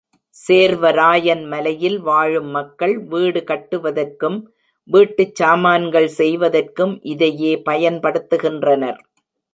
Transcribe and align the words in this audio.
சேர்வராயன் 0.35 1.43
மலையில் 1.47 1.97
வாழும் 1.99 2.47
மக்கள் 2.47 2.95
வீடு 3.03 3.41
கட்டுவதற்கும், 3.41 4.39
வீட்டுச் 4.89 5.35
சாமான்கள் 5.35 6.09
செய்வதற்கும் 6.19 6.95
இதையே 7.05 7.53
பயன்படுத்துகின்றனர். 7.69 8.99